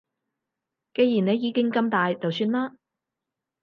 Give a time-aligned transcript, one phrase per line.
[0.95, 2.75] 既然你意見咁大就算啦